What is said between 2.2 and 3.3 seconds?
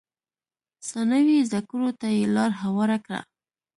لار هواره کړه.